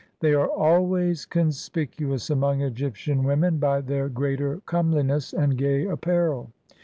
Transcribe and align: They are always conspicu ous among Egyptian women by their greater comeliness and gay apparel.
They 0.19 0.33
are 0.33 0.47
always 0.47 1.27
conspicu 1.27 2.11
ous 2.11 2.31
among 2.31 2.61
Egyptian 2.61 3.21
women 3.23 3.59
by 3.59 3.81
their 3.81 4.09
greater 4.09 4.59
comeliness 4.65 5.31
and 5.31 5.55
gay 5.55 5.85
apparel. 5.85 6.49